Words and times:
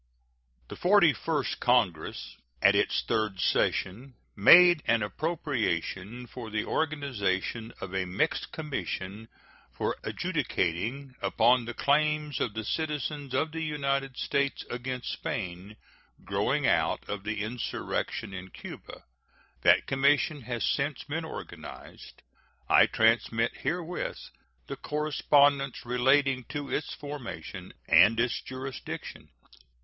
The 0.69 0.75
Forty 0.75 1.13
first 1.13 1.59
Congress, 1.59 2.35
at 2.59 2.73
its 2.73 3.03
third 3.07 3.39
session, 3.39 4.15
made 4.35 4.81
an 4.87 5.03
appropriation 5.03 6.25
for 6.25 6.49
the 6.49 6.65
organization 6.65 7.71
of 7.79 7.93
a 7.93 8.05
mixed 8.07 8.51
commission 8.51 9.27
for 9.71 9.95
adjudicating 10.03 11.13
upon 11.21 11.65
the 11.65 11.75
claims 11.75 12.39
of 12.39 12.55
citizens 12.65 13.35
of 13.35 13.51
the 13.51 13.61
United 13.61 14.17
States 14.17 14.65
against 14.71 15.07
Spain 15.13 15.77
growing 16.25 16.65
out 16.65 17.07
of 17.07 17.23
the 17.23 17.43
insurrection 17.43 18.33
in 18.33 18.49
Cuba. 18.49 19.03
That 19.61 19.85
commission 19.85 20.41
has 20.41 20.63
since 20.63 21.03
been 21.03 21.25
organized. 21.25 22.23
I 22.67 22.87
transmit 22.87 23.57
herewith 23.57 24.17
the 24.65 24.77
correspondence 24.77 25.85
relating 25.85 26.43
to 26.45 26.71
its 26.71 26.91
formation 26.91 27.71
and 27.87 28.19
its 28.19 28.41
jurisdiction. 28.41 29.29